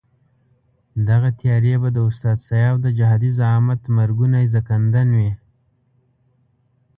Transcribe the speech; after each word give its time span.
دغه 1.07 1.29
تیاري 1.39 1.73
به 1.81 1.89
د 1.93 1.97
استاد 2.09 2.37
سیاف 2.47 2.75
د 2.81 2.87
جهادي 2.97 3.29
زعامت 3.37 3.81
مرګوني 3.97 4.43
ځنکندن 4.53 5.07
وي. 5.17 5.31